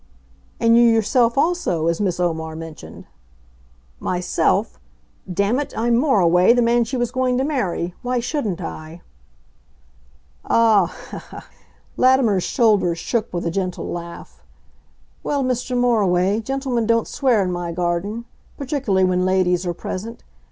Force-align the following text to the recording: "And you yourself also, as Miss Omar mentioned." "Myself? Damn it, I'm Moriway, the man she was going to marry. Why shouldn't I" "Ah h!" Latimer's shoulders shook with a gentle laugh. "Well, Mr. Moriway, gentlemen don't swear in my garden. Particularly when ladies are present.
"And 0.59 0.75
you 0.75 0.81
yourself 0.81 1.37
also, 1.37 1.85
as 1.85 2.01
Miss 2.01 2.19
Omar 2.19 2.55
mentioned." 2.55 3.05
"Myself? 3.99 4.79
Damn 5.31 5.59
it, 5.59 5.77
I'm 5.77 5.95
Moriway, 5.95 6.53
the 6.55 6.63
man 6.63 6.85
she 6.85 6.97
was 6.97 7.11
going 7.11 7.37
to 7.37 7.43
marry. 7.43 7.93
Why 8.01 8.19
shouldn't 8.19 8.59
I" 8.61 9.01
"Ah 10.45 10.91
h!" 11.13 11.43
Latimer's 11.97 12.41
shoulders 12.43 12.97
shook 12.97 13.31
with 13.31 13.45
a 13.45 13.51
gentle 13.51 13.89
laugh. 13.91 14.41
"Well, 15.21 15.43
Mr. 15.43 15.77
Moriway, 15.77 16.39
gentlemen 16.43 16.87
don't 16.87 17.07
swear 17.07 17.43
in 17.43 17.51
my 17.51 17.71
garden. 17.71 18.25
Particularly 18.57 19.03
when 19.03 19.23
ladies 19.23 19.67
are 19.67 19.73
present. 19.75 20.23